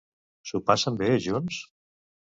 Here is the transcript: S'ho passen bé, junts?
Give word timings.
S'ho 0.51 0.61
passen 0.71 0.97
bé, 1.03 1.11
junts? 1.27 1.63